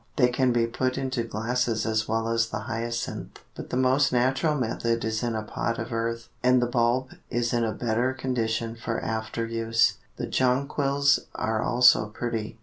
[0.15, 4.55] They can be put into glasses as well as the Hyacinth, but the most natural
[4.55, 8.75] method is in a pot of earth, and the bulb is in a better condition
[8.75, 9.97] for after use.
[10.17, 12.57] The Jonquils are also pretty.